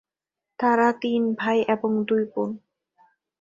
তারা 0.59 0.87
তিন 1.01 1.21
ভাই 1.33 1.57
এবং 1.67 1.91
দুই 2.03 2.23
বোন। 2.33 2.49